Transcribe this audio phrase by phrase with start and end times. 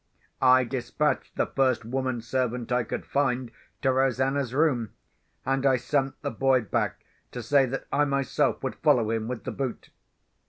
[0.41, 3.51] I despatched the first woman servant I could find
[3.83, 4.93] to Rosanna's room;
[5.45, 9.43] and I sent the boy back to say that I myself would follow him with
[9.43, 9.91] the boot.